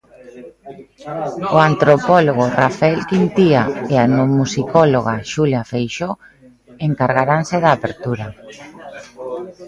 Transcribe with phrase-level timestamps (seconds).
[1.55, 3.61] O antropólogo Rafael Quintía
[3.91, 6.15] e a etnomusicóloga Xulia Feixóo
[6.87, 8.27] encargaranse da apertura.